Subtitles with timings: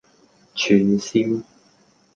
[0.55, 1.43] 串燒